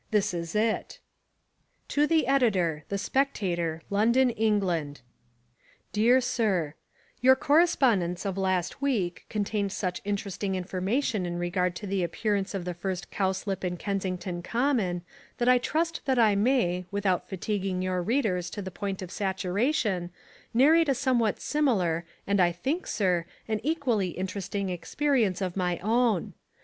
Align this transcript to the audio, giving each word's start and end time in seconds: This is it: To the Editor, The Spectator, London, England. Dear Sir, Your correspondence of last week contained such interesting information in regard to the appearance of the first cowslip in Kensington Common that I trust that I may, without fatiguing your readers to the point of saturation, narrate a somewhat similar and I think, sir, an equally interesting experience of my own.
This 0.09 0.33
is 0.33 0.55
it: 0.55 0.97
To 1.89 2.07
the 2.07 2.25
Editor, 2.25 2.85
The 2.89 2.97
Spectator, 2.97 3.83
London, 3.91 4.31
England. 4.31 5.01
Dear 5.93 6.19
Sir, 6.19 6.73
Your 7.21 7.35
correspondence 7.35 8.25
of 8.25 8.35
last 8.35 8.81
week 8.81 9.27
contained 9.29 9.71
such 9.71 10.01
interesting 10.03 10.55
information 10.55 11.27
in 11.27 11.37
regard 11.37 11.75
to 11.75 11.85
the 11.85 12.01
appearance 12.03 12.55
of 12.55 12.65
the 12.65 12.73
first 12.73 13.11
cowslip 13.11 13.63
in 13.63 13.77
Kensington 13.77 14.41
Common 14.41 15.03
that 15.37 15.47
I 15.47 15.59
trust 15.59 16.01
that 16.05 16.17
I 16.17 16.33
may, 16.33 16.85
without 16.89 17.29
fatiguing 17.29 17.83
your 17.83 18.01
readers 18.01 18.49
to 18.49 18.63
the 18.63 18.71
point 18.71 19.03
of 19.03 19.11
saturation, 19.11 20.09
narrate 20.51 20.89
a 20.89 20.95
somewhat 20.95 21.39
similar 21.39 22.07
and 22.25 22.39
I 22.41 22.51
think, 22.51 22.87
sir, 22.87 23.25
an 23.47 23.59
equally 23.61 24.07
interesting 24.09 24.69
experience 24.71 25.41
of 25.41 25.55
my 25.55 25.77
own. 25.77 26.33